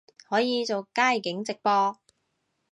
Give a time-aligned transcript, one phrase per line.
[0.27, 1.95] 可以做街景直播